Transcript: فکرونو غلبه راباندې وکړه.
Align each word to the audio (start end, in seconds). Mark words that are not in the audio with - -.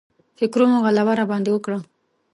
فکرونو 0.37 0.75
غلبه 0.85 1.13
راباندې 1.19 1.51
وکړه. 1.53 1.79